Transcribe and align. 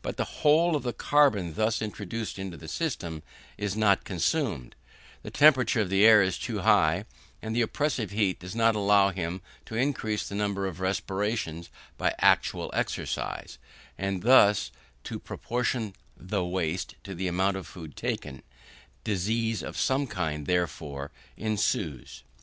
But 0.00 0.16
the 0.16 0.24
whole 0.40 0.74
of 0.74 0.84
the 0.84 0.94
carbon 0.94 1.52
thus 1.52 1.82
introduced 1.82 2.38
into 2.38 2.56
the 2.56 2.66
system 2.66 3.22
is 3.58 3.76
not 3.76 4.04
consumed; 4.04 4.74
the 5.22 5.30
temperature 5.30 5.82
of 5.82 5.90
the 5.90 6.06
air 6.06 6.22
is 6.22 6.38
too 6.38 6.60
high, 6.60 7.04
and 7.42 7.54
the 7.54 7.60
oppressive 7.60 8.10
heat 8.10 8.40
does 8.40 8.54
not 8.54 8.74
allow 8.74 9.10
him 9.10 9.42
to 9.66 9.76
increase 9.76 10.26
the 10.26 10.34
number 10.34 10.66
of 10.66 10.80
respirations 10.80 11.68
by 11.98 12.14
active 12.20 12.70
exercise, 12.72 13.58
and 13.98 14.22
thus 14.22 14.70
to 15.04 15.18
proportion 15.18 15.94
the 16.16 16.42
waste 16.42 16.94
to 17.04 17.14
the 17.14 17.28
amount 17.28 17.58
of 17.58 17.66
food 17.66 17.96
taken; 17.96 18.42
disease 19.04 19.62
of 19.62 19.76
some 19.76 20.06
kind, 20.06 20.46
therefore, 20.46 21.10
ensues. 21.36 22.22